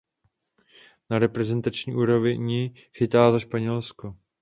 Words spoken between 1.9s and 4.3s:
úrovni chytá za Španělsko.